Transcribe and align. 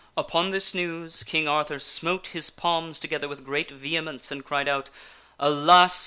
Upon 0.17 0.49
this 0.49 0.73
news, 0.73 1.23
King 1.23 1.47
Arthur 1.47 1.77
smote 1.77 2.25
his 2.25 2.49
palms 2.49 2.99
together 2.99 3.27
with 3.27 3.45
great 3.45 3.69
vehemence 3.69 4.31
and 4.31 4.43
cried 4.43 4.67
out, 4.67 4.89
"Alas! 5.39 5.99